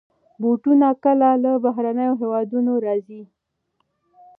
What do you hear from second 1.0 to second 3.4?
کله له بهرنيو هېوادونو راځي.